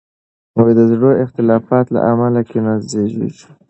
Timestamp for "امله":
2.11-2.41